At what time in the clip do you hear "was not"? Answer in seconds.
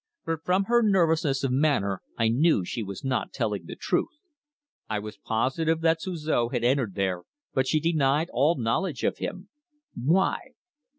2.81-3.31